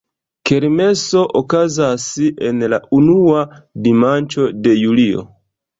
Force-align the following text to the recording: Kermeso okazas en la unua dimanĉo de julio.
Kermeso 0.49 1.21
okazas 1.41 2.07
en 2.49 2.67
la 2.75 2.81
unua 3.01 3.47
dimanĉo 3.89 4.53
de 4.67 4.79
julio. 4.85 5.33